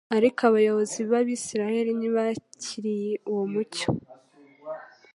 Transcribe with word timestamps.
Ariko 0.17 0.39
abayobozi 0.49 0.99
b’Abisiraheli 1.09 1.91
ntibakiriye 1.99 3.13
uwo 3.29 3.45
mucyo 3.53 3.87